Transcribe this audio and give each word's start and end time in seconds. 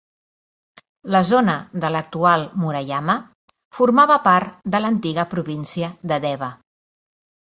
La 1.15 1.19
zona 1.31 1.53
de 1.83 1.89
l'actual 1.95 2.45
Murayama 2.63 3.17
formava 3.79 4.17
part 4.29 4.57
de 4.77 4.81
l'antiga 4.85 5.27
província 5.35 5.91
de 6.13 6.17
Dewa. 6.27 6.49